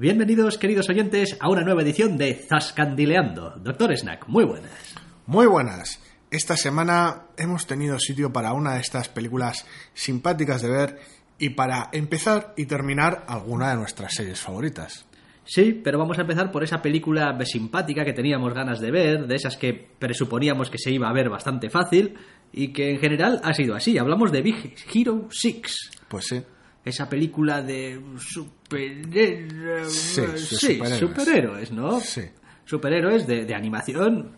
[0.00, 3.56] Bienvenidos, queridos oyentes, a una nueva edición de Zascandileando.
[3.56, 4.94] Doctor Snack, muy buenas.
[5.26, 6.00] Muy buenas.
[6.30, 11.00] Esta semana hemos tenido sitio para una de estas películas simpáticas de ver
[11.36, 15.04] y para empezar y terminar alguna de nuestras series favoritas.
[15.42, 19.34] Sí, pero vamos a empezar por esa película simpática que teníamos ganas de ver, de
[19.34, 22.14] esas que presuponíamos que se iba a ver bastante fácil
[22.52, 23.98] y que en general ha sido así.
[23.98, 25.90] Hablamos de Big Hero 6.
[26.08, 26.40] Pues sí.
[26.88, 29.92] Esa película de superhéroes.
[29.92, 30.98] Sí, de sí, superhéroes.
[30.98, 32.00] superhéroes, ¿no?
[32.00, 32.22] Sí.
[32.64, 34.36] Superhéroes de, de animación.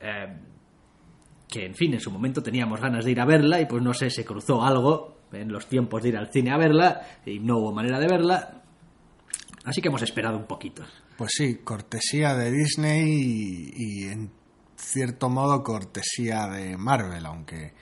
[0.00, 0.36] eh,
[1.48, 3.94] que en fin, en su momento teníamos ganas de ir a verla y pues no
[3.94, 7.58] sé, se cruzó algo en los tiempos de ir al cine a verla y no
[7.58, 8.62] hubo manera de verla.
[9.64, 10.82] Así que hemos esperado un poquito.
[11.16, 14.32] Pues sí, cortesía de Disney y, y en
[14.76, 17.72] cierto modo cortesía de Marvel, aunque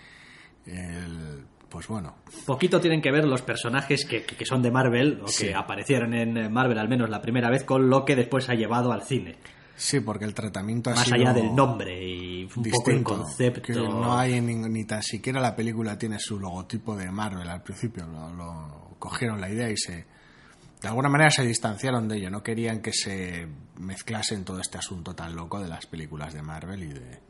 [0.66, 2.14] el, pues bueno,
[2.46, 5.46] Poquito tienen que ver los personajes que, son de Marvel o Sí.
[5.48, 8.92] que aparecieron en Marvel al menos la primera vez con lo que después ha llevado
[8.92, 9.34] al cine.
[9.74, 13.60] sí, porque el tratamiento ha Más sido allá del nombre y un poco el concepto.
[13.62, 17.62] que no hay ni, ni tan siquiera la película tiene su logotipo de Marvel al
[17.64, 20.06] principio, lo, lo cogieron la idea y se
[20.80, 23.48] de alguna manera se distanciaron de ello, no querían que se
[23.80, 27.20] mezclase en todo este asunto tan loco de las películas de Marvel y de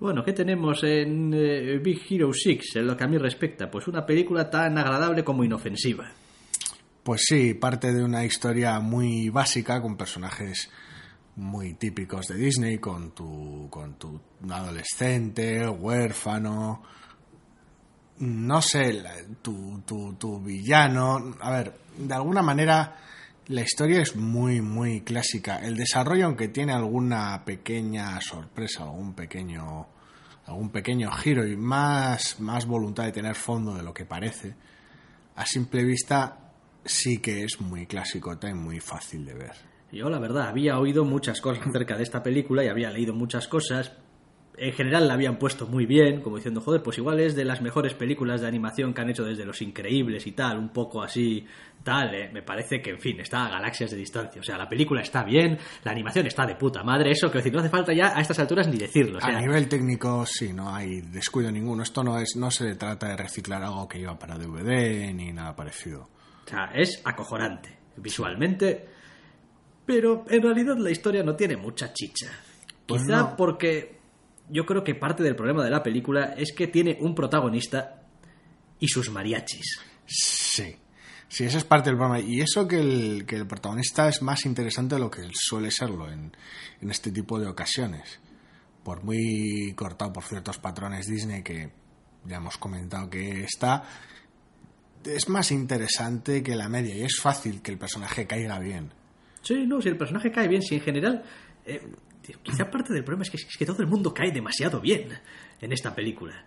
[0.00, 3.68] Bueno, ¿qué tenemos en eh, Big Hero 6 en lo que a mí respecta?
[3.68, 6.08] Pues una película tan agradable como inofensiva.
[7.02, 10.70] Pues sí, parte de una historia muy básica con personajes
[11.34, 16.82] muy típicos de Disney, con tu, con tu adolescente, huérfano,
[18.18, 19.02] no sé,
[19.42, 21.34] tu, tu, tu villano.
[21.40, 22.96] A ver, de alguna manera
[23.48, 25.58] la historia es muy, muy clásica.
[25.58, 29.86] El desarrollo, aunque tiene alguna pequeña sorpresa, algún pequeño,
[30.46, 34.54] algún pequeño giro y más, más voluntad de tener fondo de lo que parece,
[35.34, 36.52] a simple vista
[36.84, 39.52] sí que es muy clásico y muy fácil de ver.
[39.92, 43.48] Yo, la verdad, había oído muchas cosas acerca de esta película y había leído muchas
[43.48, 43.92] cosas.
[44.60, 47.60] En general la habían puesto muy bien, como diciendo, joder, pues igual es de las
[47.62, 51.46] mejores películas de animación que han hecho desde Los Increíbles y tal, un poco así,
[51.82, 52.14] tal.
[52.14, 52.30] eh.
[52.32, 54.40] Me parece que, en fin, está a galaxias de distancia.
[54.40, 57.52] O sea, la película está bien, la animación está de puta madre, eso que decir,
[57.52, 59.18] no hace falta ya a estas alturas ni decirlo.
[59.18, 61.82] O sea, a nivel técnico sí, no hay descuido ninguno.
[61.82, 65.54] Esto no es, no se trata de reciclar algo que iba para DVD ni nada
[65.54, 66.08] parecido.
[66.46, 68.86] O sea, es acojonante visualmente,
[69.84, 72.26] pero en realidad la historia no tiene mucha chicha.
[72.86, 73.36] Pues Quizá no.
[73.36, 73.97] porque
[74.50, 78.02] yo creo que parte del problema de la película es que tiene un protagonista
[78.80, 79.80] y sus mariachis.
[80.06, 80.76] Sí.
[81.28, 82.20] Sí, esa es parte del problema.
[82.20, 86.10] Y eso que el, que el protagonista es más interesante de lo que suele serlo
[86.10, 86.32] en,
[86.80, 88.18] en este tipo de ocasiones.
[88.82, 91.70] Por muy cortado por ciertos patrones Disney que
[92.24, 93.84] ya hemos comentado que está,
[95.04, 98.90] es más interesante que la media y es fácil que el personaje caiga bien.
[99.42, 101.24] Sí, no, si el personaje cae bien, si en general...
[101.66, 101.82] eh,
[102.42, 105.08] quizá parte del problema es que, es que todo el mundo cae demasiado bien
[105.60, 106.44] en esta película.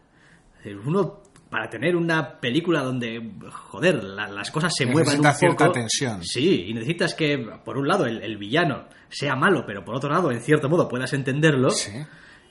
[0.86, 5.72] Uno, para tener una película donde, joder, la- las cosas se muevan un cierta poco...
[5.72, 6.24] tensión.
[6.24, 10.10] Sí, y necesitas que, por un lado, el, el villano sea malo, pero por otro
[10.10, 11.72] lado, en cierto modo, puedas entenderlo.
[11.72, 11.92] Sí.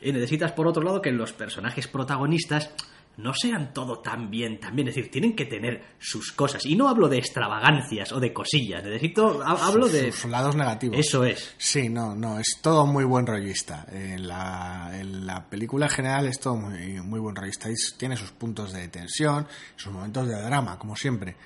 [0.02, 2.74] Y necesitas, por otro lado, que los personajes protagonistas
[3.22, 4.88] no sean todo tan bien, tan bien.
[4.88, 6.64] Es decir, tienen que tener sus cosas.
[6.66, 8.82] Y no hablo de extravagancias o de cosillas.
[8.84, 10.10] Necesito, ha- hablo de...
[10.12, 10.98] Sus lados negativos.
[10.98, 11.54] Eso es.
[11.59, 13.86] Sí, no, no, es todo muy buen rollista.
[13.91, 17.70] En la, en la película en general es todo muy, muy buen rollista.
[17.70, 21.36] Y tiene sus puntos de tensión, sus momentos de drama, como siempre.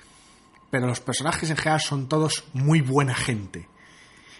[0.71, 3.67] Pero los personajes en general son todos muy buena gente.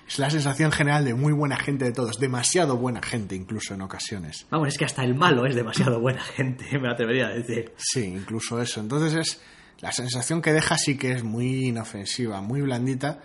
[0.08, 3.82] Es la sensación general de muy buena gente de todos, demasiado buena gente incluso en
[3.82, 4.46] ocasiones.
[4.52, 7.74] Vamos, es que hasta el malo es demasiado buena gente, me atrevería a decir.
[7.78, 8.80] Sí, incluso eso.
[8.82, 9.42] Entonces es
[9.80, 13.22] la sensación que deja sí que es muy inofensiva, muy blandita,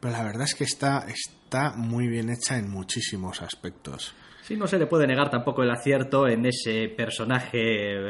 [0.00, 4.14] pero la verdad es que está, está muy bien hecha en muchísimos aspectos.
[4.42, 7.58] Sí, no se le puede negar tampoco el acierto en ese personaje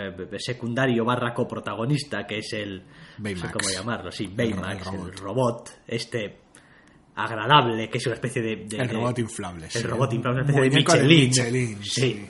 [0.09, 2.85] eh, secundario barra coprotagonista que es el...
[3.19, 5.21] No sé cómo llamarlo, sí, El Baymax, el el robot.
[5.21, 6.46] robot, este
[7.17, 8.57] agradable, que es una especie de...
[8.67, 9.69] de- El robot inflable.
[9.75, 11.29] El robot inflable, una especie de Michelin.
[11.29, 12.01] Michelin, sí.
[12.01, 12.27] sí.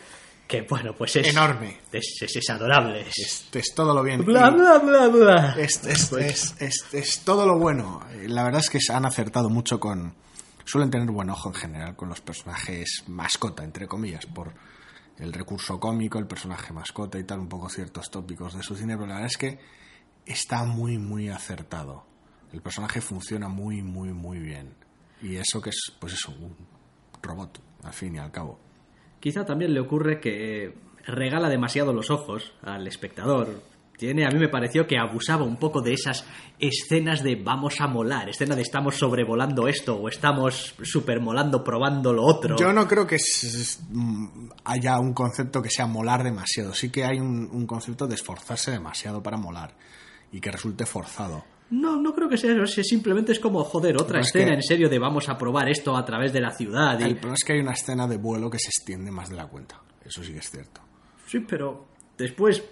[0.46, 1.26] Que bueno, pues es...
[1.28, 1.78] Enorme.
[1.92, 3.00] Es, es, es adorable.
[3.08, 4.24] Es, todo lo bien.
[4.24, 5.56] bla, bla, bla, bla.
[5.58, 8.00] Es, es- es- es- es todo lo bueno.
[8.28, 10.14] La verdad es que se han acertado mucho con...
[10.64, 14.52] Suelen tener buen ojo en general con los personajes mascota, entre comillas, por
[15.18, 18.94] el recurso cómico, el personaje mascota y tal, un poco ciertos tópicos de su cine,
[18.96, 19.58] pero la verdad es que
[20.26, 22.04] está muy, muy acertado.
[22.52, 24.75] El personaje funciona muy, muy, muy bien.
[25.22, 26.54] Y eso que es, pues eso, un
[27.22, 28.58] robot, al fin y al cabo.
[29.20, 30.75] Quizá también le ocurre que
[31.06, 33.62] regala demasiado los ojos al espectador.
[33.96, 36.26] Tiene, a mí me pareció que abusaba un poco de esas
[36.58, 42.25] escenas de vamos a molar, escena de estamos sobrevolando esto o estamos supermolando probando lo
[42.25, 42.58] otro.
[42.58, 43.16] Yo no creo que
[44.64, 46.75] haya un concepto que sea molar demasiado.
[46.75, 49.75] Sí que hay un, un concepto de esforzarse demasiado para molar
[50.31, 51.44] y que resulte forzado.
[51.70, 52.82] No, no creo que sea eso.
[52.82, 56.32] Simplemente es como, joder, otra escena en serio de vamos a probar esto a través
[56.32, 56.98] de la ciudad.
[57.00, 57.04] Y...
[57.04, 59.46] El problema es que hay una escena de vuelo que se extiende más de la
[59.46, 59.80] cuenta.
[60.04, 60.80] Eso sí que es cierto.
[61.26, 62.62] Sí, pero después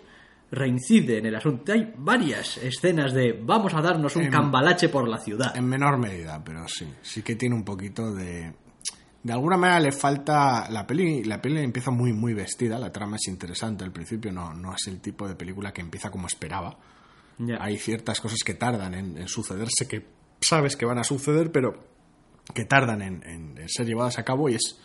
[0.53, 1.73] reincide en el asunto.
[1.73, 5.57] Hay varias escenas de vamos a darnos un cambalache por la ciudad.
[5.57, 6.87] En menor medida, pero sí.
[7.03, 8.55] Sí que tiene un poquito de...
[9.25, 10.71] De alguna manera le falta...
[10.71, 12.79] La peli, la peli empieza muy, muy vestida.
[12.79, 13.83] La trama es interesante.
[13.83, 16.77] Al principio no, no es el tipo de película que empieza como esperaba
[17.59, 20.07] hay ciertas cosas que tardan en, sucederse, que
[20.41, 21.85] sabes que van a suceder, pero
[22.55, 24.79] que tardan en, ser llevadas a cabo y es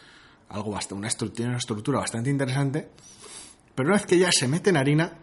[0.50, 2.90] algo bastante, una estructura, una estructura bastante interesante.
[3.76, 5.20] Pero una vez que ya se mete en harina,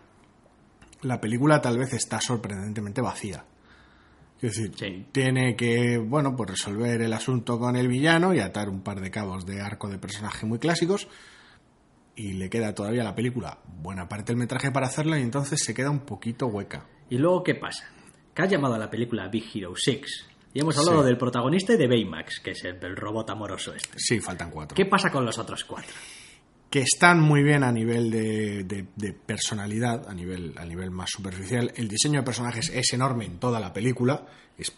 [1.03, 3.45] la película tal vez está sorprendentemente vacía.
[4.41, 8.83] Es decir, tiene que, bueno, pues resolver el asunto con el villano y atar un
[8.83, 11.09] par de cabos de arco de personaje muy clásicos.
[12.15, 15.61] Y le queda todavía a la película buena parte del metraje para hacerlo y entonces
[15.63, 16.87] se queda un poquito hueca.
[17.11, 17.89] ¿Y luego qué pasa?
[18.35, 20.27] Que has llamado a la película Big Hero 6
[20.57, 23.99] y hemos hablado del protagonista y de Baymax, que es el, robot amoroso este.
[23.99, 24.75] Sí, faltan cuatro.
[24.75, 25.93] ¿Qué pasa con los otros cuatro?
[26.71, 31.73] Que están muy bien a nivel de, de, personalidad, a nivel, a nivel más superficial.
[31.77, 34.25] El diseño de personajes es enorme en toda la película.
[34.57, 34.75] Es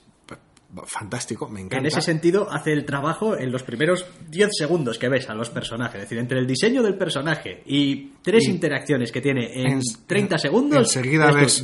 [0.85, 1.79] fantástico, me encanta.
[1.79, 5.49] En ese sentido, hace el trabajo en los primeros 10 segundos que ves a los
[5.50, 5.97] personajes.
[5.97, 10.94] Es decir, entre el diseño del personaje y tres interacciones que tiene en, 30 segundos,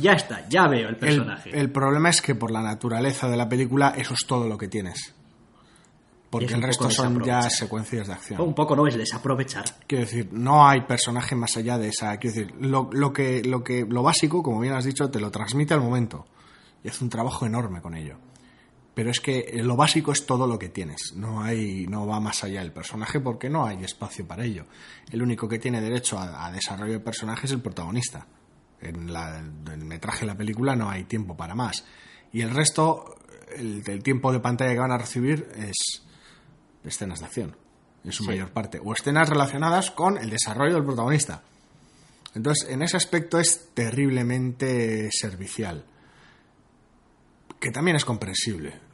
[0.01, 1.51] ya está, ya veo el personaje.
[1.53, 4.67] El, problema es que por la naturaleza de la película, eso es todo lo que
[4.67, 5.13] tienes.
[6.31, 8.41] Porque el resto son ya secuencias de acción.
[8.41, 9.63] Un poco no es desaprovechar.
[9.87, 12.17] Quiero decir, no hay personaje más allá de esa.
[12.17, 15.31] Quiero decir, lo, lo, que, lo, que, lo básico, como bien has dicho, te lo
[15.31, 16.25] transmite al momento.
[16.83, 18.17] Y hace un trabajo enorme con ello
[18.95, 21.13] pero es que lo básico es todo lo que tienes.
[21.15, 24.65] No hay, no va más allá el personaje porque no hay espacio para ello.
[25.11, 28.25] El único que tiene derecho a, desarrollo de personaje es el protagonista.
[28.79, 31.83] En, el metraje de la película no hay tiempo para más.
[32.31, 33.17] Y el resto,
[33.57, 36.05] el, tiempo de pantalla que van a recibir es
[36.85, 37.57] escenas de acción,
[38.05, 38.79] en su mayor parte.
[38.81, 41.43] O escenas relacionadas con el desarrollo del protagonista.
[42.33, 45.83] Entonces, en ese aspecto es terriblemente servicial.
[47.59, 48.84] Que también es comprensible.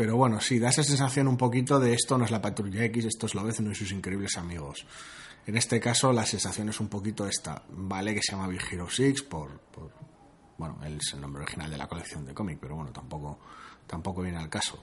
[0.00, 3.04] Pero bueno, sí, da esa sensación un poquito de esto no es la patrulla X,
[3.04, 4.86] esto es Lobezno y sus increíbles amigos.
[5.46, 7.64] En este caso, la sensación es un poquito esta.
[7.68, 9.60] Vale que se llama Big Hero 6 por,
[10.56, 13.40] bueno, él es el nombre original de la colección de cómic, pero bueno, tampoco,
[13.86, 14.82] tampoco viene al caso.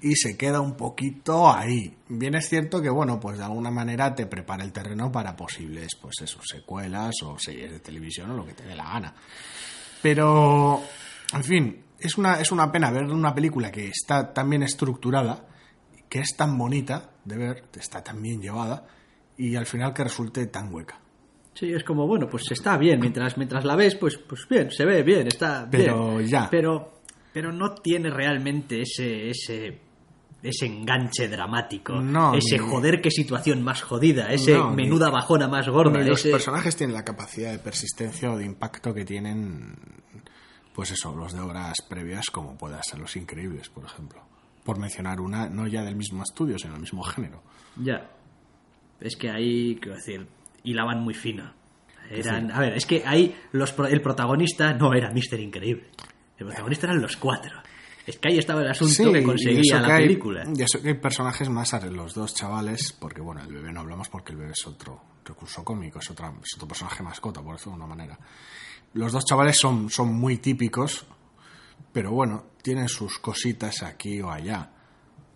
[0.00, 1.94] Y se queda un poquito ahí.
[2.08, 5.96] Bien es cierto que, bueno, pues de alguna manera te prepara el terreno para posibles,
[6.00, 9.14] pues eso, secuelas o series de televisión o lo que te dé la gana.
[10.00, 10.82] Pero,
[11.34, 15.46] en fin, es una, es una pena ver una película que está tan bien estructurada,
[16.08, 18.86] que es tan bonita de ver, está tan bien llevada,
[19.36, 21.00] y al final que resulte tan hueca.
[21.54, 24.84] Sí, es como, bueno, pues está bien, mientras, mientras la ves, pues, pues bien, se
[24.84, 26.48] ve bien, está pero ya.
[26.50, 27.00] Pero,
[27.32, 29.80] pero no tiene realmente ese, ese,
[30.42, 31.94] ese enganche dramático,
[32.34, 36.00] ese joder qué situación más jodida, ese menuda bajona más gorda.
[36.00, 39.76] los personajes tienen la capacidad de persistencia o de impacto que tienen
[40.74, 44.22] pues eso, los de obras previas como pueda ser Los Increíbles, por ejemplo.
[44.64, 47.42] Por mencionar una, no ya del mismo estudio, sino del mismo género.
[47.76, 48.10] Ya.
[49.00, 50.26] Es que ahí, quiero decir,
[50.62, 51.52] hilaban muy fino.
[52.10, 55.88] Eran, a ver, es que ahí los, el protagonista no era Mister Increíble.
[56.36, 57.62] El protagonista eran los cuatro.
[58.06, 60.44] Es que ahí estaba el asunto que conseguía la película.
[60.54, 64.08] Y eso que hay personajes más, los dos chavales, porque bueno, el bebé no hablamos
[64.08, 67.72] porque el bebé es otro recurso cómico, es, otra, es otro personaje mascota, por decirlo
[67.72, 68.18] de una manera.
[68.94, 71.06] Los dos chavales son, son muy típicos,
[71.92, 74.70] pero bueno, tienen sus cositas aquí o allá.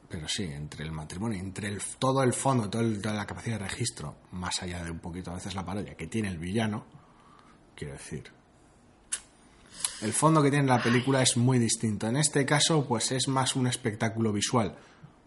[0.08, 4.16] Pero sí, entre el matrimonio, entre el, todo el fondo, toda la capacidad de registro,
[4.32, 6.84] más allá de un poquito a veces la parodia que tiene el villano,
[7.74, 8.30] quiero decir.
[10.02, 12.06] El fondo que tiene la película es muy distinto.
[12.06, 14.76] En este caso, pues es más un espectáculo visual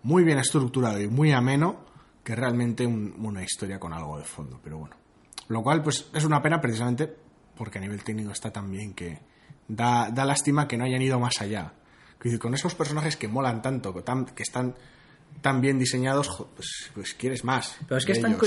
[0.04, 1.86] muy bien estructurado y muy ameno
[2.24, 4.60] que realmente una historia con algo de fondo.
[4.64, 4.96] Pero bueno,
[5.48, 7.29] lo cual pues es una pena precisamente
[7.60, 9.20] porque a nivel técnico está tan bien que
[9.68, 11.74] da, da lástima que no hayan ido más allá.
[12.40, 14.76] Con esos personajes que molan tanto, que están
[15.42, 17.78] tan bien diseñados, pues, pues quieres más.
[17.86, 18.38] Pero es que es tan,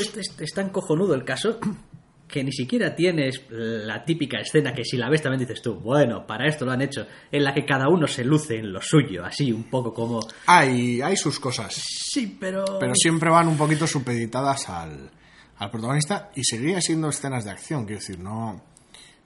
[0.40, 1.58] es, tan, cojonudo el caso
[2.26, 6.26] que ni siquiera tienes la típica escena que si la ves también dices tú, bueno,
[6.26, 9.26] para esto lo han hecho, en la que cada uno se luce en lo suyo,
[9.26, 10.20] así un poco como...
[10.46, 11.74] Hay, hay sus cosas.
[11.74, 12.64] Sí, pero...
[12.80, 15.10] Pero siempre van un poquito supeditadas al,
[15.58, 18.71] al protagonista y seguirían siendo escenas de acción, quiero decir, no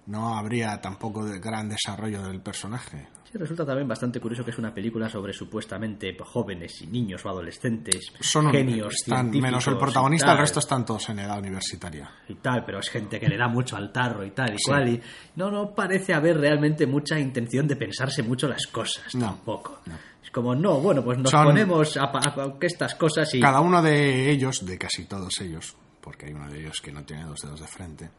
[0.06, 3.08] no habría tampoco de gran desarrollo del personaje.
[3.30, 7.28] Sí, resulta también bastante curioso que es una película sobre supuestamente jóvenes y niños o
[7.28, 12.08] adolescentes, Son un- genios, están- menos el protagonista, el resto están todos en edad universitaria.
[12.28, 14.88] y tal, pero es gente que le da mucho al tarro y tal y cual.
[14.88, 15.02] Y
[15.34, 19.80] no, no parece haber realmente mucha intención de pensarse mucho las cosas No, tampoco.
[19.86, 19.94] no.
[20.22, 23.40] Es como, no, bueno, pues nos Son- ponemos a, a- que estas cosas y.
[23.40, 27.02] Cada uno de ellos, de casi todos ellos, porque hay uno de ellos que no
[27.04, 28.10] tiene dos dedos de frente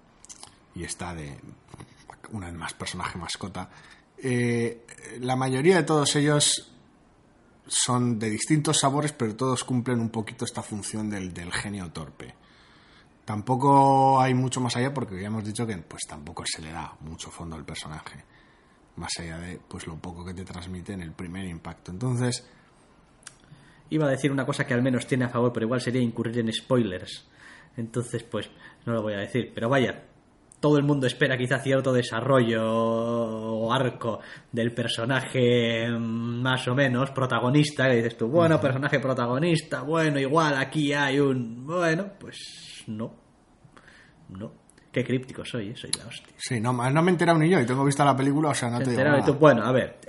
[0.75, 1.37] y está de
[2.31, 3.69] una vez más personaje mascota,
[4.17, 4.85] eh,
[5.19, 6.71] la mayoría de todos ellos
[7.67, 12.33] son de distintos sabores, pero todos cumplen un poquito esta función del, del genio torpe.
[13.25, 16.95] Tampoco hay mucho más allá porque ya hemos dicho que pues tampoco se le da
[17.01, 18.23] mucho fondo al personaje,
[18.95, 21.91] más allá de pues lo poco que te transmite en el primer impacto.
[21.91, 22.45] Entonces,
[23.89, 26.39] Iba a decir una cosa que al menos tiene a favor, pero igual sería incurrir
[26.39, 27.25] en spoilers.
[27.77, 28.49] Entonces, pues,
[28.85, 29.51] no lo voy a decir.
[29.53, 30.03] Pero vaya,
[30.59, 34.19] todo el mundo espera quizá cierto desarrollo o arco
[34.51, 37.87] del personaje más o menos protagonista.
[37.89, 41.65] Que dices tú, bueno, personaje protagonista, bueno, igual aquí hay un...
[41.65, 43.13] Bueno, pues no.
[44.29, 44.51] No.
[44.91, 46.33] Qué críptico soy, eh, soy la hostia.
[46.37, 48.69] Sí, no, no me he enterado ni yo y tengo vista la película, o sea,
[48.69, 49.31] no te digo Enterado y nada.
[49.31, 49.99] tú, bueno, a ver,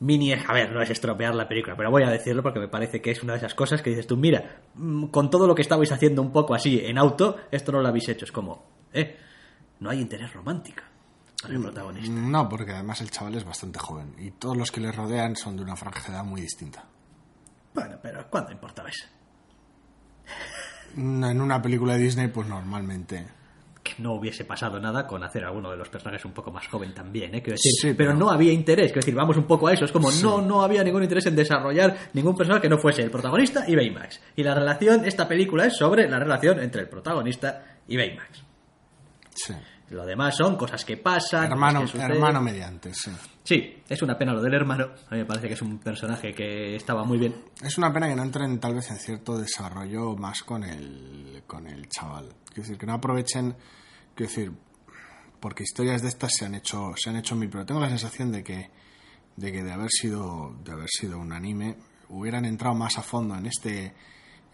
[0.00, 3.00] mini, a ver, no es estropear la película, pero voy a decirlo porque me parece
[3.00, 5.62] que es una de esas cosas que dices tú, mira, mm, con todo lo que
[5.62, 9.16] estabais haciendo un poco así en auto, esto no lo habéis hecho, es como, eh,
[9.80, 10.82] no hay interés romántico
[11.42, 12.10] para el protagonista.
[12.12, 15.56] No, porque además el chaval es bastante joven y todos los que le rodean son
[15.56, 16.84] de una franja de edad muy distinta.
[17.74, 19.06] Bueno, pero ¿cuándo importaba eso?
[20.96, 23.26] En una película de Disney, pues normalmente.
[23.84, 26.66] Que no hubiese pasado nada con hacer a alguno de los personajes un poco más
[26.66, 27.42] joven también, ¿eh?
[27.42, 29.84] Quiero decir, Sí, pero, pero- no había interés, quiero decir, vamos un poco a eso,
[29.84, 33.10] es como no, no había ningún interés en desarrollar ningún personaje que no fuese el
[33.10, 34.20] protagonista y Baymax.
[34.36, 38.42] Y la relación, esta película es sobre la relación entre el protagonista y Baymax.
[39.38, 39.54] Sí.
[39.90, 41.44] Lo demás son cosas que pasan.
[41.44, 43.10] Hermano, que hermano mediante, sí.
[43.42, 44.84] Sí, es una pena lo del hermano.
[45.08, 47.34] A mí me parece que es un personaje que estaba muy bien.
[47.62, 51.66] Es una pena que no entren tal vez en cierto desarrollo más con el, con
[51.66, 52.28] el chaval.
[52.46, 53.56] Quiero decir, que no aprovechen,
[54.14, 54.52] quiero decir,
[55.40, 58.30] porque historias de estas se han hecho, se han hecho mil, pero tengo la sensación
[58.30, 58.70] de que,
[59.36, 61.76] de que de haber sido, de haber sido un anime,
[62.10, 63.94] hubieran entrado más a fondo en este,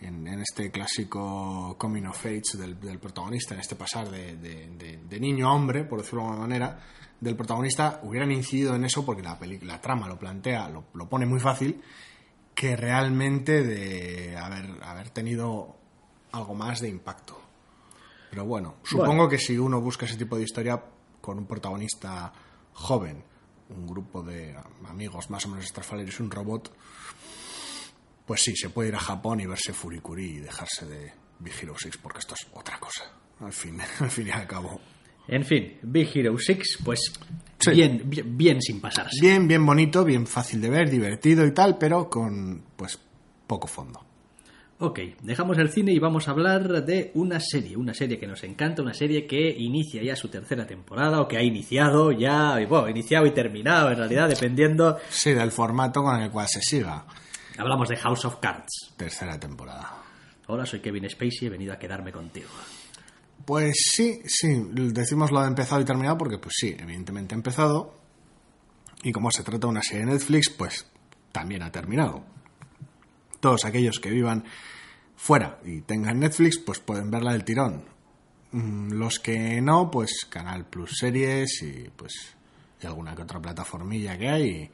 [0.00, 4.68] en, en este clásico coming of age del, del protagonista, en este pasar de, de-
[4.76, 6.80] de- de niño a hombre, por decirlo de alguna manera,
[7.20, 11.08] del protagonista, hubieran incidido en eso porque la, peli- la trama lo plantea, lo, lo
[11.08, 11.80] pone muy fácil,
[12.54, 15.76] que realmente de haber, haber tenido
[16.32, 17.40] algo más de impacto.
[18.30, 19.28] Pero bueno, supongo Bueno.
[19.28, 20.82] que si uno busca ese tipo de historia
[21.20, 22.32] con un protagonista
[22.72, 23.22] joven,
[23.70, 24.54] un grupo de
[24.88, 26.70] amigos más o menos estrafalarios un robot,
[28.26, 31.74] pues sí, se puede ir a Japón y verse Furikuri y dejarse de Big Hero
[31.78, 33.04] 6 porque esto es otra cosa,
[33.40, 34.80] al fin, al fin y al cabo.
[35.26, 37.00] En fin, Big Hero 6, pues
[37.58, 37.70] Sí.
[37.70, 39.16] bien, bien, bien sin pasarse.
[39.20, 42.98] Bien, bien bonito, bien fácil de ver, divertido y tal, pero con pues
[43.46, 44.04] poco fondo.
[44.80, 48.42] Ok, dejamos el cine y vamos a hablar de una serie, una serie que nos
[48.42, 52.88] encanta, una serie que inicia ya su tercera temporada o que ha iniciado ya, bueno,
[52.88, 54.98] iniciado y terminado en realidad, dependiendo.
[55.08, 57.06] Sí, del formato con el cual se siga.
[57.56, 58.94] Hablamos de House of Cards.
[58.96, 60.02] Tercera temporada.
[60.46, 62.48] Hola, soy Kevin Spacey he venido a quedarme contigo.
[63.44, 67.94] Pues sí, sí, decimos lo de empezado y terminado porque pues sí, evidentemente ha empezado
[69.02, 70.86] y como se trata de una serie de Netflix, pues
[71.30, 72.24] también ha terminado.
[73.40, 74.44] Todos aquellos que vivan
[75.16, 77.84] fuera y tengan Netflix, pues pueden verla del tirón.
[78.52, 82.34] Mm, Los que no, pues Canal Plus Series y pues
[82.82, 84.70] y alguna que otra plataformilla que hay.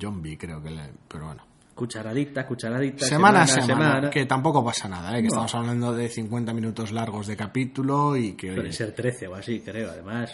[0.00, 0.92] Zombie creo que le...
[1.08, 1.49] Pero bueno.
[1.80, 3.06] Cucharadita, cucharadita.
[3.06, 5.22] Semana a semana, que tampoco pasa nada, ¿eh?
[5.22, 5.28] que No.
[5.28, 8.50] estamos hablando de 50 minutos largos de capítulo y que...
[8.50, 10.30] Oye, ser 13 o así, creo, además.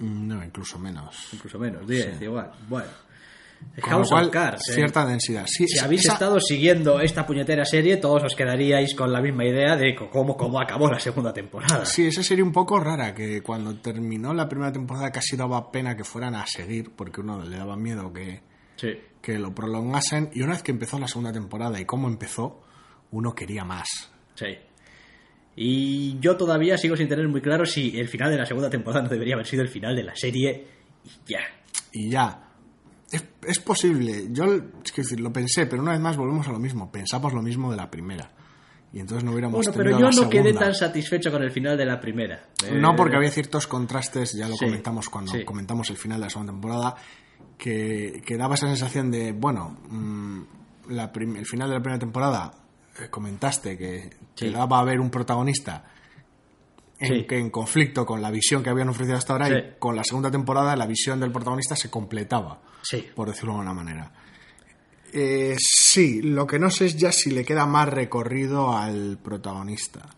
[0.00, 1.28] Mm, No, incluso menos.
[1.32, 2.24] Incluso menos, 10, Sí.
[2.24, 2.50] igual.
[2.68, 2.88] Bueno.
[3.84, 4.68] House cual, of Cards.
[4.68, 4.74] ¿eh?
[4.74, 5.46] cierta densidad.
[5.46, 9.22] Sí, Si esa- habéis esa- estado siguiendo esta puñetera serie, todos os quedaríais con la
[9.22, 11.86] misma idea de cómo, cómo acabó la segunda temporada.
[11.86, 15.96] Sí, esa serie un poco rara, que cuando terminó la primera temporada casi daba pena
[15.96, 18.42] que fueran a seguir, porque uno le daba miedo que,
[18.76, 18.88] Sí.
[19.22, 22.60] Que lo prolongasen, y una vez que empezó la segunda temporada y cómo empezó,
[23.12, 23.86] uno quería más.
[24.34, 24.58] Sí.
[25.54, 29.02] Y yo todavía sigo sin tener muy claro si el final de la segunda temporada
[29.04, 30.66] no debería haber sido el final de la serie
[31.04, 31.40] y ya.
[31.92, 32.48] Y ya.
[33.10, 34.44] Es, es posible, yo
[34.82, 37.42] es que decir, lo pensé, pero una vez más volvemos a lo mismo, pensamos lo
[37.42, 38.30] mismo de la primera.
[38.94, 41.86] Y entonces no hubiéramos Bueno, pero yo no quedé tan satisfecho con el final de
[41.86, 42.48] la primera.
[42.72, 45.44] No, Eh, porque había ciertos contrastes, ya lo sí, comentamos cuando sí.
[45.44, 46.96] comentamos el final de la segunda temporada,
[47.58, 50.42] que, que daba esa sensación de, bueno, mm,
[50.90, 52.52] la el final de la primera temporada
[53.00, 54.46] eh, comentaste que Sí.
[54.46, 55.84] te daba a ver un protagonista
[56.98, 57.26] en, Sí.
[57.26, 59.54] que en conflicto con la visión que habían ofrecido hasta ahora Sí.
[59.54, 63.06] y con la segunda temporada la visión del protagonista se completaba, Sí.
[63.14, 64.12] por decirlo de alguna manera.
[65.12, 70.08] Eh, sí, lo que no sé es ya si le queda más recorrido al protagonista.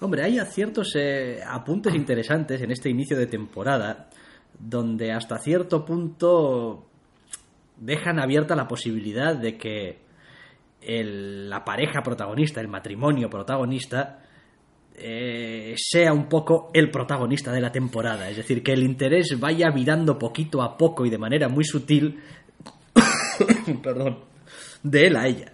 [0.00, 4.08] Hombre, hay ciertos eh, apuntes interesantes en este inicio de temporada
[4.60, 6.86] donde hasta cierto punto
[7.76, 9.98] dejan abierta la posibilidad de que
[10.82, 14.22] la pareja protagonista, el matrimonio protagonista,
[14.94, 18.28] eh, sea un poco el protagonista de la temporada.
[18.28, 22.20] Es decir, que el interés vaya virando poquito a poco y de manera muy sutil,
[23.82, 24.20] perdón,
[24.82, 25.52] de él a ella.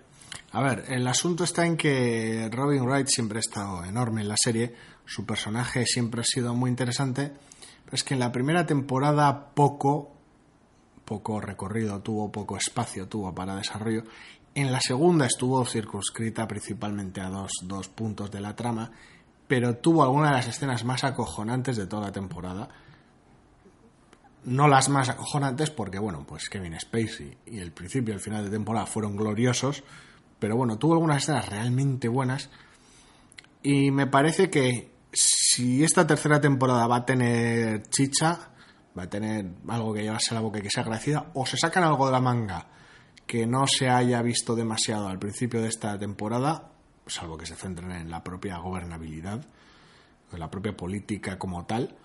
[0.52, 4.36] A ver, el asunto está en que Robin Wright siempre ha estado enorme en la
[4.36, 7.32] serie, su personaje siempre ha sido muy interesante,
[7.92, 10.12] es que en la primera temporada poco,
[11.04, 14.04] poco recorrido tuvo, poco espacio tuvo para desarrollo.
[14.54, 18.90] En la segunda estuvo circunscrita principalmente a dos, dos puntos de la trama,
[19.46, 22.68] pero tuvo algunas de las escenas más acojonantes de toda la temporada.
[24.44, 28.44] No las más acojonantes porque, bueno, pues Kevin Spacey y el principio y el final
[28.44, 29.84] de temporada fueron gloriosos,
[30.38, 32.50] pero bueno, tuvo algunas escenas realmente buenas
[33.62, 38.50] y me parece que si esta tercera temporada va a tener chicha,
[38.96, 41.56] va a tener algo que llevarse a la boca y que sea agradecida, o se
[41.56, 42.66] sacan algo de la manga
[43.26, 46.70] que no se haya visto demasiado al principio de esta temporada,
[47.06, 49.44] salvo que se centren en la propia gobernabilidad,
[50.32, 51.96] en la propia política como tal,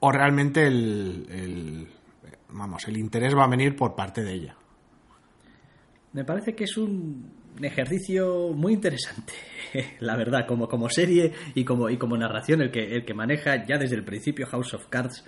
[0.00, 1.88] o realmente el, el-
[2.50, 4.56] vamos, el interés va a venir por parte de ella.
[6.12, 9.32] Me parece que es un ejercicio muy interesante,
[10.00, 13.66] la verdad, como, como serie y como, y como narración el que, el que maneja
[13.66, 15.24] ya desde el principio House of Cards,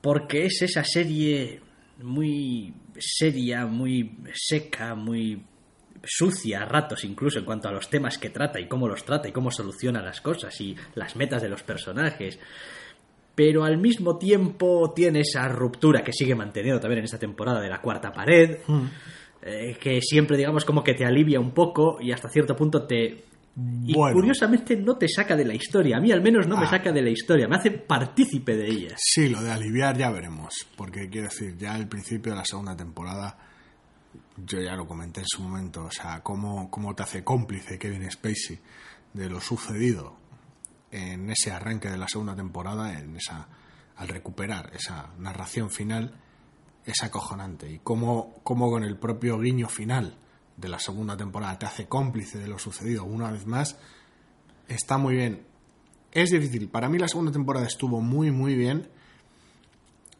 [0.00, 1.60] porque es esa serie
[2.02, 5.44] muy seria, muy seca, muy
[6.04, 9.28] sucia a ratos incluso en cuanto a los temas que trata y cómo los trata
[9.28, 12.38] y cómo soluciona las cosas y las metas de los personajes.
[13.34, 17.70] Pero al mismo tiempo tiene esa ruptura que sigue manteniendo también en esta temporada de
[17.70, 18.58] la cuarta pared,
[19.42, 23.24] eh, que siempre digamos como que te alivia un poco y hasta cierto punto te...
[23.84, 26.70] Y curiosamente no te saca de la historia, a mí al menos no me Ah.
[26.70, 28.94] saca de la historia, me hace partícipe de ella.
[28.96, 32.74] Sí, lo de aliviar ya veremos, porque quiero decir, ya al principio de la segunda
[32.74, 33.36] temporada,
[34.38, 38.10] yo ya lo comenté en su momento, o sea, cómo, cómo te hace cómplice Kevin
[38.10, 38.58] Spacey
[39.12, 40.16] de lo sucedido
[40.90, 43.48] en ese arranque de la segunda temporada, en esa,
[43.96, 46.14] al recuperar esa narración final,
[46.86, 47.70] es acojonante.
[47.70, 50.16] Y cómo, cómo con el propio guiño final
[50.56, 53.76] de la segunda temporada te hace cómplice de lo sucedido una vez más,
[54.68, 55.42] está muy bien.
[56.12, 56.68] Es difícil.
[56.68, 58.88] Para mí la segunda temporada estuvo muy, muy bien.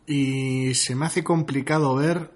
[0.07, 2.31] Y se me hace complicado ver...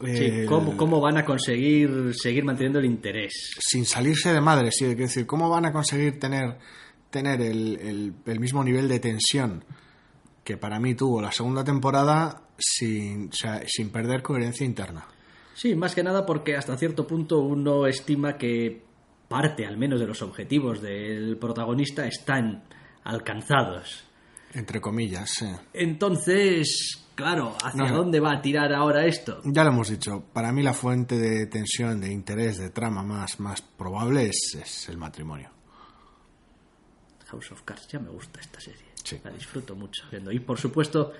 [0.00, 3.56] Sí, eh, ¿cómo, ¿Cómo van a conseguir seguir manteniendo el interés?
[3.58, 6.58] sin salirse de madre, sí, quiero decir, ¿cómo van a conseguir tener,
[7.08, 9.64] tener el, el- el mismo nivel de tensión
[10.44, 15.06] que para mí tuvo la segunda temporada sin, o sea, sin perder coherencia interna?
[15.54, 18.82] Sí, más que nada porque hasta cierto punto uno estima que
[19.28, 22.64] parte al menos de los objetivos del protagonista están
[23.04, 24.04] alcanzados.
[24.54, 25.46] Entre comillas, sí.
[25.72, 27.96] Entonces, claro, ¿hacia No.
[27.96, 29.40] dónde va a tirar ahora esto?
[29.44, 33.40] Ya lo hemos dicho, para mí la fuente de tensión, de interés, de trama más,
[33.40, 35.50] más probable es, es el matrimonio.
[37.26, 38.84] House of Cards, ya me gusta esta serie.
[39.02, 39.20] Sí.
[39.24, 40.30] La disfruto mucho viendo.
[40.30, 41.12] Y por supuesto,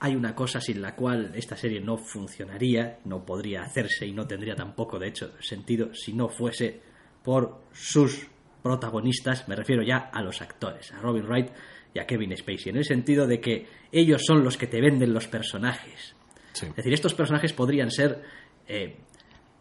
[0.00, 4.26] hay una cosa sin la cual esta serie no funcionaría, no podría hacerse y no
[4.26, 6.80] tendría tampoco, de hecho, sentido si no fuese
[7.22, 8.26] por sus
[8.62, 11.50] protagonistas, me refiero ya a los actores, a Robin Wright
[11.94, 15.12] y a Kevin Spacey, en el sentido de que ellos son los que te venden
[15.12, 16.14] los personajes.
[16.52, 16.66] Sí.
[16.66, 18.22] Es decir, estos personajes podrían ser
[18.66, 18.96] eh,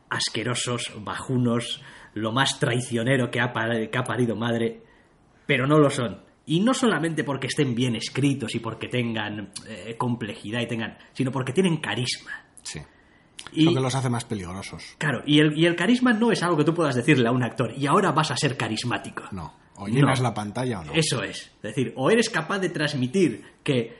[0.09, 1.81] asquerosos, bajunos,
[2.13, 4.81] lo más traicionero que ha, que ha parido madre,
[5.45, 6.21] pero no lo son.
[6.45, 11.31] Y no solamente porque estén bien escritos y porque tengan eh, complejidad y tengan, sino
[11.31, 12.31] porque tienen carisma.
[12.63, 12.79] Sí.
[13.53, 14.95] Y, Lo que los hace más peligrosos.
[14.97, 17.43] Claro, y el, y el carisma no es algo que tú puedas decirle a un
[17.43, 19.23] actor, y ahora vas a ser carismático.
[19.31, 19.53] No.
[19.75, 20.23] O llenas No.
[20.29, 20.93] la pantalla o no.
[20.93, 21.51] Eso es.
[21.55, 23.97] Es decir, o eres capaz de transmitir que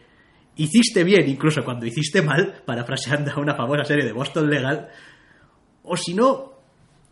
[0.56, 4.89] hiciste bien incluso cuando hiciste mal, parafraseando a una famosa serie de Boston Legal,
[5.84, 6.53] o si no,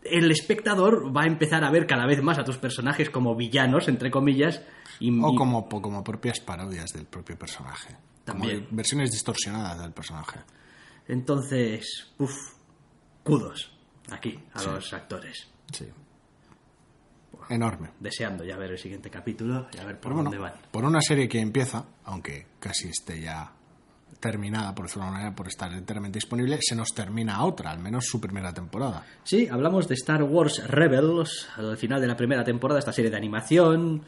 [0.04, 3.88] el espectador va a empezar a ver cada vez más a tus personajes como villanos,
[3.88, 4.62] entre comillas,
[5.00, 7.96] y, O como, como propias parodias del propio personaje.
[8.24, 8.64] También.
[8.64, 10.40] Como versiones distorsionadas del personaje.
[11.08, 12.34] entonces, uff,
[13.24, 13.72] kudos
[14.10, 15.48] aquí a los actores.
[15.72, 15.86] Sí.
[17.48, 17.90] Enorme.
[17.98, 20.52] Deseando ya ver el siguiente capítulo y a ver por Pero bueno, dónde van.
[20.70, 23.52] por una serie que empieza, aunque casi esté ya
[24.22, 28.06] terminada, por decirlo de manera, por estar enteramente disponible, se nos termina otra, al menos
[28.06, 29.04] su primera temporada.
[29.24, 33.16] Sí, hablamos de Star Wars Rebels, al final de la primera temporada, esta serie de
[33.16, 34.02] animación,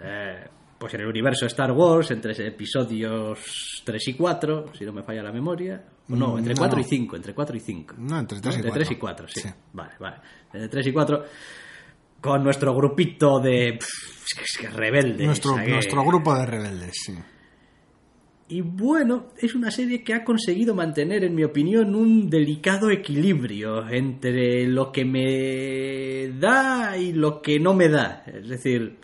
[0.00, 0.46] eh,
[0.78, 5.22] pues en el universo Star Wars, entre episodios 3 y 4, si no me falla
[5.22, 5.82] la memoria.
[6.08, 6.80] No, entre Mm, 4 no.
[6.84, 7.94] y 5, entre 4 y 5.
[7.98, 8.84] No, entre tres y entre cuatro.
[8.86, 9.40] 3 y 4, sí.
[9.40, 9.48] Sí.
[9.72, 10.16] Vale, vale.
[10.52, 11.24] Entre 3 y 4,
[12.20, 13.78] con nuestro grupito de...
[13.80, 15.26] pff, es que, es que rebeldes.
[15.26, 17.14] Nuestro, nuestro grupo de rebeldes, sí.
[18.48, 23.88] Y bueno, es una serie que ha conseguido mantener, en mi opinión, un delicado equilibrio
[23.88, 28.22] entre lo que me da y lo que no me da.
[28.26, 28.98] Es decir,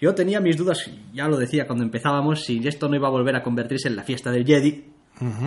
[0.00, 3.34] yo tenía mis dudas, ya lo decía cuando empezábamos, si esto no iba a volver
[3.34, 4.84] a convertirse en la fiesta del Jedi,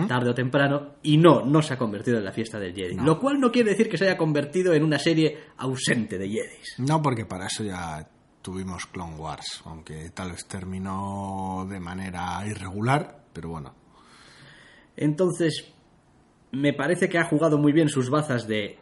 [0.06, 2.96] tarde o temprano, y no, no se ha convertido en la fiesta del Jedi.
[2.96, 6.74] Lo cual no quiere decir que se haya convertido en una serie ausente de Jedis.
[6.78, 8.06] No, porque para eso ya
[8.42, 13.74] tuvimos Clone Wars, aunque tal vez terminó de manera irregular, pero bueno.
[14.96, 15.72] Entonces,
[16.52, 18.78] me parece que ha jugado muy bien sus bazas de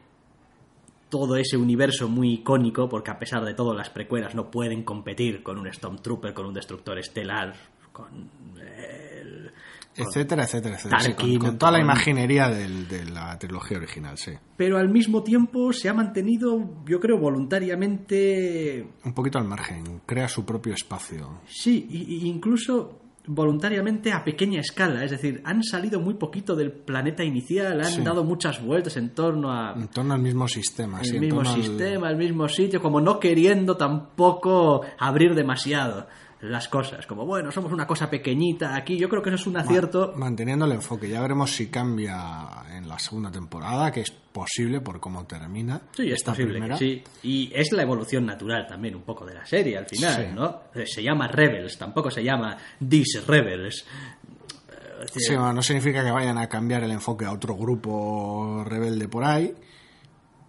[1.11, 5.43] todo ese universo muy icónico, porque a pesar de todo las precuelas no pueden competir
[5.43, 7.55] con un Stormtrooper, con un Destructor Estelar,
[7.93, 8.31] con
[8.61, 9.51] el...
[9.97, 11.01] Etcétera, etcétera, etcétera.
[11.01, 14.31] Sí, con, Tarkin, con toda la imaginería del- de la trilogía original, sí.
[14.57, 18.87] Pero al mismo tiempo se ha mantenido, yo creo, voluntariamente...
[19.05, 21.41] Un poquito al margen, crea su propio espacio.
[21.49, 27.23] Sí, y incluso voluntariamente a pequeña escala, es decir, han salido muy poquito del planeta
[27.23, 28.03] inicial, han Sí.
[28.03, 31.63] dado muchas vueltas en torno a, En torno al mismo sistema, el mismo torno al-
[31.63, 36.07] sistema, el mismo sitio, como no queriendo tampoco abrir demasiado
[36.41, 39.57] las cosas, como bueno, somos una cosa pequeñita aquí, yo creo que eso es un
[39.57, 40.13] acierto.
[40.17, 41.09] Manteniendo el enfoque.
[41.09, 45.81] Ya veremos si cambia en la segunda temporada, que es posible por cómo termina.
[45.97, 47.03] Sí, es posible que sí.
[47.25, 50.33] Y es la evolución natural también un poco de la serie al final, Sí.
[50.35, 50.61] ¿no?
[50.75, 52.57] Eh, Se llama Rebels, tampoco se llama
[52.89, 53.85] These Rebels.
[53.85, 59.25] Eh, Sí, no significa que vayan a cambiar el enfoque a otro grupo rebelde por
[59.25, 59.55] ahí,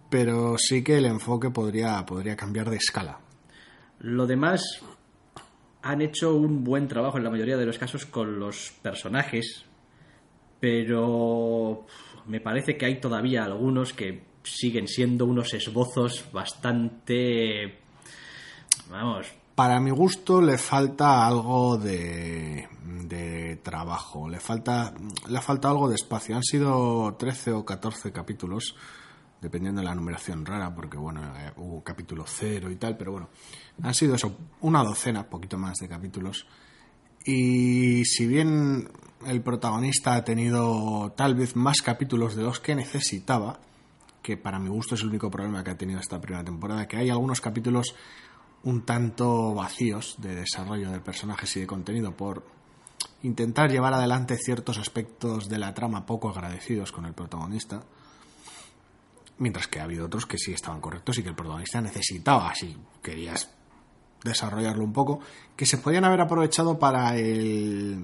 [0.08, 3.18] pero sí que el enfoque podría, podría cambiar de escala.
[4.00, 4.80] Lo demás
[5.82, 9.64] han hecho un buen trabajo en la mayoría de los casos con los personajes,
[10.58, 11.86] pero
[12.26, 17.78] me parece que hay todavía algunos que siguen siendo unos esbozos bastante...
[18.90, 22.68] Vamos, Para mi gusto le falta algo de,
[23.04, 24.92] de trabajo, le falta,
[25.28, 26.34] le falta algo de espacio.
[26.34, 28.74] Han sido 13 o 14 capítulos,
[29.40, 33.28] dependiendo de la numeración rara, porque bueno, eh, hubo capítulo cero y tal, pero bueno,
[33.82, 36.46] han sido eso, una docena, poquito más de capítulos.
[37.24, 38.88] Y si bien
[39.26, 43.60] el protagonista ha tenido tal vez más capítulos de los que necesitaba,
[44.22, 46.96] que para mi gusto es el único problema que ha tenido esta primera temporada, que
[46.96, 47.94] hay algunos capítulos
[48.62, 52.44] un tanto vacíos de desarrollo de personajes y de contenido por
[53.22, 57.82] intentar llevar adelante ciertos aspectos de la trama poco agradecidos con el protagonista.
[59.40, 62.76] Mientras que ha habido otros que sí estaban correctos y que el protagonista necesitaba, si
[63.02, 63.50] querías
[64.22, 65.20] desarrollarlo un poco,
[65.56, 67.98] que se podían haber aprovechado para el,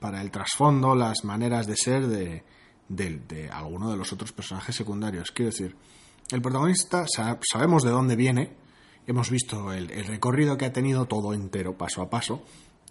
[0.00, 2.42] para el trasfondo, las maneras de ser de,
[2.88, 5.30] de, de alguno de los otros personajes secundarios.
[5.30, 5.76] Quiero decir,
[6.30, 8.56] el protagonista sa- sabemos de dónde viene,
[9.06, 12.42] hemos visto el recorrido que ha tenido todo entero, paso a paso,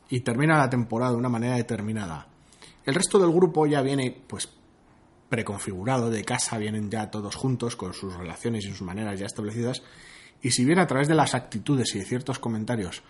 [0.09, 2.27] y termina la temporada de una manera determinada.
[2.85, 4.47] El resto del grupo ya viene, pues,
[5.33, 9.81] preconfigurado de casa, vienen ya todos juntos con sus relaciones y sus maneras ya establecidas.
[10.43, 13.01] Y si bien a través de las actitudes y de ciertos comentarios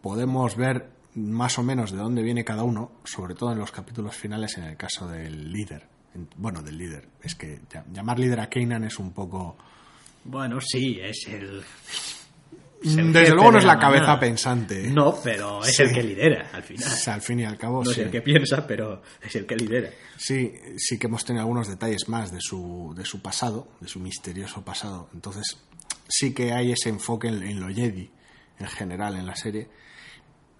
[0.00, 4.16] podemos ver más o menos de dónde viene cada uno, sobre todo en los capítulos
[4.16, 5.86] finales en el caso del líder.
[6.14, 7.08] En- Bueno, del líder.
[7.22, 7.60] Es que
[7.92, 9.54] llamar líder a Kanan es un poco...
[10.24, 11.62] bueno, sí, es el...
[12.94, 14.88] Desde jefe luego no es la cabeza pensante.
[14.90, 15.82] No, pero es Sí.
[15.82, 16.86] el que lidera al final.
[16.86, 19.46] O sea, al fin y al cabo, No es el que piensa, pero es el
[19.46, 19.90] que lidera.
[20.16, 23.98] Sí, sí que hemos tenido algunos detalles más de su, de su pasado, de su
[24.00, 25.08] misterioso pasado.
[25.14, 25.58] Entonces,
[26.08, 28.10] sí que hay ese enfoque en, en lo Jedi,
[28.58, 29.68] en general, en la serie.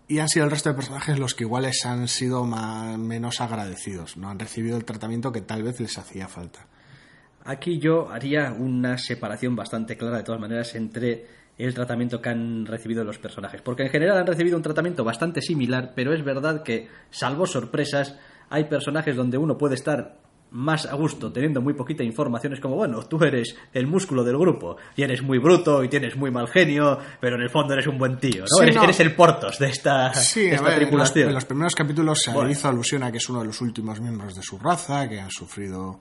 [0.09, 4.17] Y han sido el resto de personajes los que iguales han sido más, menos agradecidos,
[4.17, 6.67] no han recibido el tratamiento que tal vez les hacía falta.
[7.45, 11.27] Aquí yo haría una separación bastante clara, de todas maneras, entre
[11.59, 13.63] el tratamiento que han recibido los personajes.
[13.63, 18.17] Porque en general han recibido un tratamiento bastante similar, pero es verdad que, salvo sorpresas,
[18.51, 22.53] hay personajes donde uno puede estar más a gusto teniendo muy poquita información.
[22.53, 26.15] Es como, bueno, tú eres el músculo del grupo y eres muy bruto y tienes
[26.17, 28.47] muy mal genio, pero en el fondo eres un buen tío, ¿no?
[28.47, 28.85] Sí, eres, no.
[28.85, 31.29] eres el portos de esta, Sí, de a esta ver, en, los, tripulación.
[31.29, 32.49] en los primeros capítulos se Bueno.
[32.51, 35.31] hizo alusión a que es uno de los últimos miembros de su raza, que han
[35.31, 35.99] sufrido,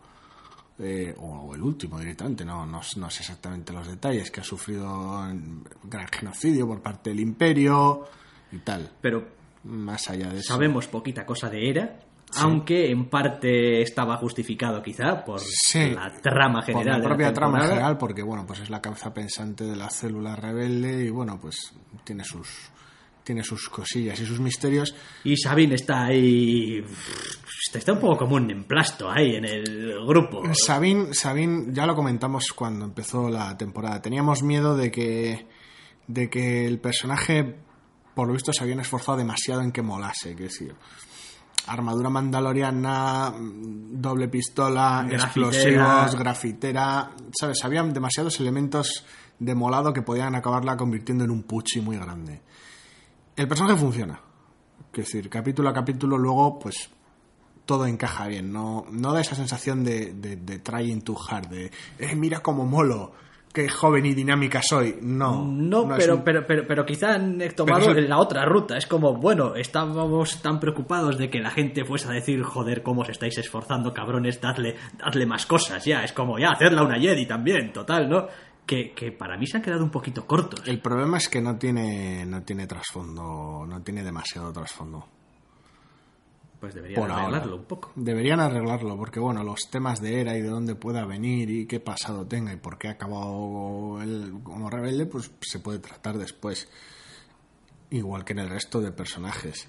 [0.80, 5.24] eh, o el último directamente, no, no, no sé exactamente los detalles, que ha sufrido
[5.84, 8.08] gran genocidio por parte del imperio
[8.52, 8.92] y tal.
[9.02, 9.26] Pero
[9.64, 10.54] Más allá de eso.
[10.54, 12.00] Sabemos poquita cosa de Era,
[12.38, 15.92] aunque en parte estaba justificado quizá por Sí.
[15.92, 16.86] la trama por general.
[16.86, 19.90] la de la propia trama general, porque bueno, pues es la cabeza pensante de la
[19.90, 22.50] célula rebelde y bueno, pues tiene sus
[23.24, 24.94] tiene sus cosillas y sus misterios.
[25.24, 26.84] Y Sabine está ahí.
[27.74, 30.44] Está un poco como un emplasto ahí en el grupo.
[30.54, 34.02] Sabine, Sabine, ya lo comentamos cuando empezó la temporada.
[34.02, 35.48] Teníamos miedo de que,
[36.08, 37.56] de que el personaje,
[38.14, 40.36] por lo visto, se habían esforzado demasiado en que molase.
[40.36, 40.74] Que decir,
[41.68, 45.24] armadura mandaloriana, doble pistola, Grafitera.
[45.24, 47.12] explosivos, grafitera.
[47.38, 47.64] ¿Sabes?
[47.66, 49.06] Habían demasiados elementos
[49.38, 52.42] de molado que podían acabarla convirtiendo en un puchi muy grande.
[53.36, 54.22] El personaje funciona.
[54.94, 56.90] Es decir, capítulo a capítulo, luego, pues
[57.66, 58.52] todo encaja bien.
[58.52, 62.66] No, no da esa sensación de, de, de trying too hard, de eh, mira cómo
[62.66, 63.14] molo,
[63.54, 64.98] qué joven y dinámica soy.
[65.02, 68.78] No, No, es pero, un- pero, pero, pero quizá han tomado eso- la otra ruta.
[68.78, 73.02] Es como, bueno, estábamos tan preocupados de que la gente fuese a decir, joder, cómo
[73.02, 76.04] os estáis esforzando, cabrones, dadle, dadle más cosas ya.
[76.04, 78.28] Es como, ya, hacerla una Jedi también, total, ¿no?
[78.66, 80.68] Que, que para mí se han quedado un poquito cortos.
[80.68, 85.08] El problema es que no tiene, no tiene trasfondo, no tiene demasiado trasfondo.
[86.60, 87.24] Pues deberían por ahora.
[87.24, 87.92] arreglarlo un poco.
[87.96, 91.80] Deberían arreglarlo, porque bueno, los temas de era y de dónde pueda venir y qué
[91.80, 96.68] pasado tenga y por qué ha acabado él como rebelde, pues se puede tratar después.
[97.92, 99.68] Igual que en el resto de personajes.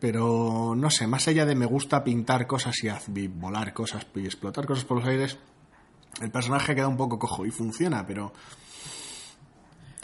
[0.00, 4.06] Pero no sé, más allá de me gusta pintar cosas y, haz- y volar cosas
[4.14, 5.38] y explotar cosas por los aires,
[6.20, 8.32] el personaje queda un poco cojo y funciona, pero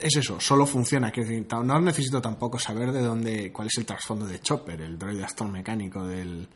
[0.00, 1.10] es eso, solo funciona.
[1.10, 4.80] Quiero decir, ta- no necesito tampoco saber de dónde, cuál es el trasfondo de Chopper,
[4.80, 6.48] el droide astromecánico del,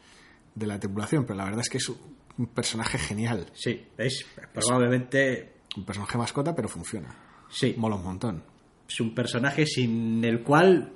[0.54, 3.46] de la tripulación, pero la verdad es que es un personaje genial.
[3.54, 5.52] Sí, es probablemente.
[5.76, 7.14] Un personaje mascota, pero funciona.
[7.50, 8.42] Sí, Mola un montón.
[8.88, 10.92] es un personaje sin el cual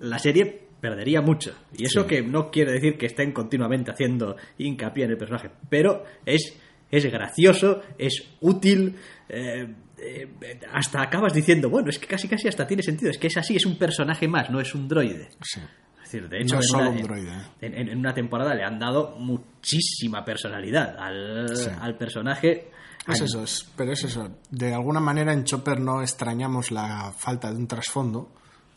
[0.00, 1.54] la serie perdería mucho.
[1.76, 2.08] Y eso Sí.
[2.08, 6.56] que no quiere decir que estén continuamente haciendo hincapié en el personaje, pero es,
[6.90, 8.96] es gracioso, es útil.
[9.28, 13.28] eh, eh, hasta acabas diciendo, bueno, es que casi casi hasta tiene sentido, es que
[13.28, 15.30] es así, es un personaje más, no es un droide.
[15.42, 15.60] Sí.
[16.04, 17.32] Es decir, de hecho, No en solo una- un droide.
[17.60, 21.70] en, en- en una temporada le han dado muchísima personalidad al, Sí.
[21.80, 22.70] al personaje.
[23.08, 24.38] Es Al- eso, es- pero es eso.
[24.50, 28.30] De alguna manera en Chopper no extrañamos la falta de un trasfondo.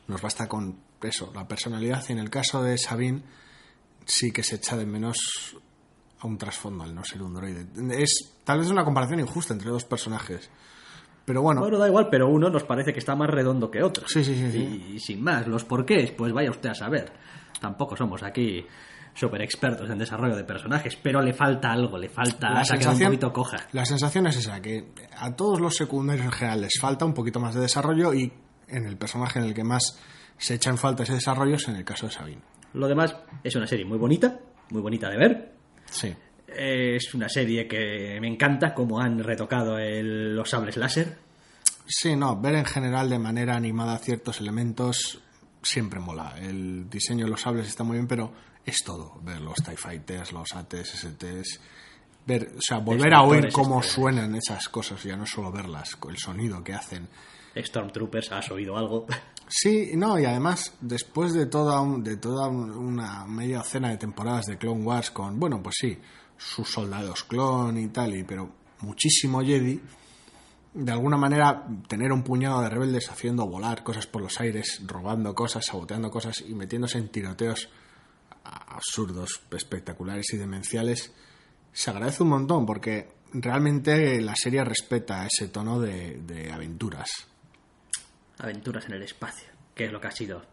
[0.08, 2.04] Nos basta con eso, la personalidad.
[2.10, 3.22] Y en el caso de Sabine,
[4.06, 5.58] sí que se echa de menos
[6.20, 7.66] a un trasfondo al no ser un droide.
[8.02, 10.50] Es tal vez una comparación injusta entre dos personajes.
[11.26, 14.08] Pero bueno, Bueno, da igual, pero uno nos parece que está más redondo que otro.
[14.08, 14.94] Sí, sí, sí.
[14.94, 17.12] Y, sin más, los porqués, pues vaya usted a saber.
[17.60, 18.66] Tampoco somos aquí
[19.16, 22.78] súper expertos en desarrollo de personajes, pero le falta algo, le falta la se ha
[22.78, 23.58] quedado un sensación, poquito coja.
[23.72, 27.40] la sensación es esa, que a todos los secundarios en general les falta un poquito
[27.40, 28.32] más de desarrollo y
[28.68, 30.00] en el personaje en el que más
[30.38, 32.42] se echa en falta ese desarrollo es en el caso de Sabine.
[32.74, 34.38] Lo demás es una serie muy bonita,
[34.70, 35.54] muy bonita de ver.
[35.86, 36.14] Sí.
[36.48, 41.18] Es una serie que me encanta cómo han retocado el- los sables láser.
[41.88, 45.22] Sí, no, ver en general de manera animada ciertos elementos
[45.62, 46.36] siempre mola.
[46.40, 48.32] El diseño de los sables está muy bien, pero
[48.66, 49.20] es todo.
[49.22, 51.60] Ver los TIE Fighters, los ATs, STs.
[52.28, 56.18] Ver, o sea, volver a oír cómo suenan esas cosas, ya no solo verlas, el
[56.18, 57.08] sonido que hacen.
[57.56, 59.06] Stormtroopers, ¿has oído algo?
[59.48, 63.98] Sí, no, y además, después de toda, un- de toda un- una media docena de
[63.98, 65.98] temporadas de Clone Wars con, bueno, pues sí,
[66.38, 68.50] sus soldados clon y tal, y, pero
[68.82, 69.82] muchísimo Jedi,
[70.74, 75.34] de alguna manera tener un puñado de rebeldes haciendo volar cosas por los aires, robando
[75.34, 77.70] cosas, saboteando cosas y metiéndose en tiroteos
[78.44, 81.14] absurdos, espectaculares y demenciales,
[81.72, 87.10] se agradece un montón porque realmente la serie respeta ese tono de, de aventuras.
[88.40, 90.44] Aventuras en el espacio, que es lo que ha sido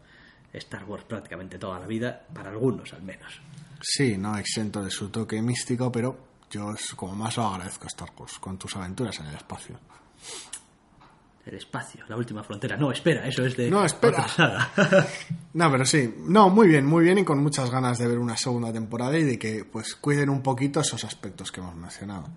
[0.53, 3.41] Star Wars prácticamente toda la vida, para algunos al menos.
[3.85, 6.17] Sí, no exento de su toque místico, pero
[6.49, 9.77] yo es como más lo agradezco a Star Wars con tus aventuras en el espacio.
[11.45, 12.77] El espacio, la última frontera.
[12.77, 14.25] No, espera, eso es de No, espera.
[15.53, 18.37] No, pero sí, no, muy bien, muy bien y con muchas ganas de ver una
[18.37, 22.29] segunda temporada y de que pues cuiden un poquito esos aspectos que hemos mencionado.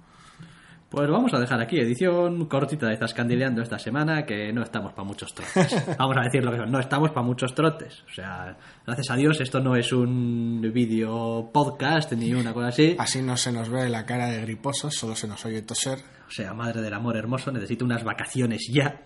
[0.89, 5.03] Pues vamos a dejar aquí, edición cortita de Zascandileando esta semana, que no estamos para
[5.03, 5.85] muchos trotes.
[5.99, 8.05] Vamos a decir lo que son, no estamos para muchos trotes.
[8.09, 12.95] O sea, gracias a Dios esto no es un vídeo podcast ni una cosa así.
[13.01, 15.99] Así no se nos ve la cara de griposos, solo se nos oye toser.
[16.29, 19.01] O sea, madre del amor hermoso, necesito unas vacaciones ya.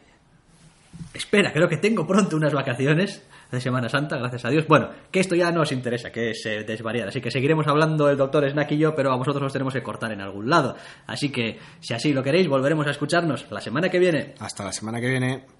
[1.14, 4.66] Espera, creo que tengo pronto unas vacaciones de Semana Santa, gracias a Dios.
[4.66, 6.64] Bueno, que esto ya no os interesa, que es eh,
[7.06, 9.82] así que seguiremos hablando el doctor Snack y yo, pero a vosotros os tenemos que
[9.82, 10.76] cortar en algún lado.
[11.06, 14.34] Así que, si así lo queréis, volveremos a escucharnos la semana que viene.
[14.38, 15.60] Hasta la semana que viene.